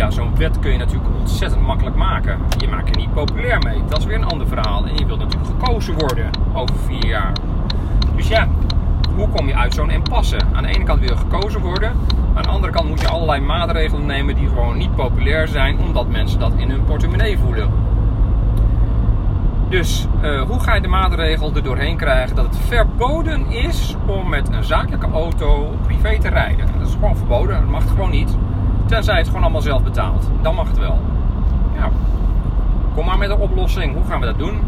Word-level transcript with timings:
ja, 0.00 0.10
zo'n 0.10 0.36
wet 0.36 0.58
kun 0.58 0.72
je 0.72 0.78
natuurlijk 0.78 1.10
ontzettend 1.18 1.62
makkelijk 1.62 1.96
maken. 1.96 2.38
Je 2.58 2.68
maakt 2.68 2.88
er 2.88 2.96
niet 2.96 3.12
populair 3.12 3.58
mee. 3.58 3.82
Dat 3.88 3.98
is 3.98 4.04
weer 4.04 4.16
een 4.16 4.24
ander 4.24 4.46
verhaal. 4.46 4.86
En 4.86 4.96
je 4.96 5.06
wilt 5.06 5.18
natuurlijk 5.18 5.50
gekozen 5.50 5.98
worden 5.98 6.30
over 6.52 6.76
vier 6.76 7.06
jaar. 7.06 7.32
Dus 8.16 8.28
ja, 8.28 8.48
hoe 9.14 9.28
kom 9.28 9.46
je 9.46 9.56
uit 9.56 9.74
zo'n 9.74 9.90
impasse? 9.90 10.36
Aan 10.52 10.62
de 10.62 10.68
ene 10.68 10.84
kant 10.84 11.00
wil 11.00 11.08
je 11.08 11.16
gekozen 11.16 11.60
worden. 11.60 11.92
Aan 12.34 12.42
de 12.42 12.48
andere 12.48 12.72
kant 12.72 12.88
moet 12.88 13.00
je 13.00 13.08
allerlei 13.08 13.40
maatregelen 13.40 14.06
nemen 14.06 14.34
die 14.34 14.48
gewoon 14.48 14.76
niet 14.76 14.94
populair 14.94 15.48
zijn, 15.48 15.78
omdat 15.78 16.08
mensen 16.08 16.38
dat 16.38 16.52
in 16.56 16.70
hun 16.70 16.84
portemonnee 16.84 17.38
voelen. 17.38 17.70
Dus 19.68 20.06
uh, 20.22 20.42
hoe 20.42 20.60
ga 20.60 20.74
je 20.74 20.80
de 20.80 20.88
maatregel 20.88 21.54
er 21.54 21.62
doorheen 21.62 21.96
krijgen 21.96 22.36
dat 22.36 22.44
het 22.44 22.56
verboden 22.56 23.46
is 23.50 23.96
om 24.06 24.28
met 24.28 24.52
een 24.52 24.64
zakelijke 24.64 25.10
auto 25.12 25.74
privé 25.86 26.18
te 26.18 26.28
rijden? 26.28 26.66
Dat 26.78 26.88
is 26.88 26.94
gewoon 26.94 27.16
verboden, 27.16 27.60
dat 27.60 27.70
mag 27.70 27.88
gewoon 27.88 28.10
niet. 28.10 28.36
Tenzij 28.90 29.16
het 29.16 29.26
gewoon 29.26 29.42
allemaal 29.42 29.60
zelf 29.60 29.82
betaalt. 29.82 30.30
Dan 30.42 30.54
mag 30.54 30.68
het 30.68 30.78
wel. 30.78 30.98
Ja. 31.74 31.90
Kom 32.94 33.04
maar 33.04 33.18
met 33.18 33.30
een 33.30 33.38
oplossing. 33.38 33.94
Hoe 33.94 34.04
gaan 34.04 34.20
we 34.20 34.26
dat 34.26 34.38
doen? 34.38 34.60